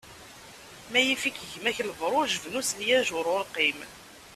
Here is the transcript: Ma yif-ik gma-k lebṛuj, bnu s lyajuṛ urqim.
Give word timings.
Ma 0.91 0.99
yif-ik 1.01 1.37
gma-k 1.51 1.77
lebṛuj, 1.87 2.31
bnu 2.43 2.61
s 2.69 2.71
lyajuṛ 2.79 3.25
urqim. 3.37 3.79